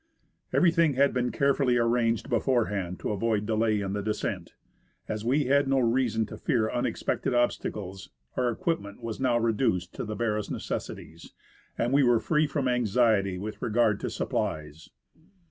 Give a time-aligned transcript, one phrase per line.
[0.51, 4.55] Everything had been carefully arranged beforehand to avoid delay in the descent.
[5.07, 10.03] As we had no reason to fear unexpected obstacles, our equipment was now reduced to
[10.03, 11.33] the barest necessities,
[11.77, 14.89] and we were free from anxiety with regard to supplies.